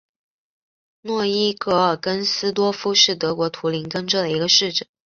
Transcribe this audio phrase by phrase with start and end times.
[1.01, 4.87] 诺伊格尔恩斯多夫是德国图林根州的一个市镇。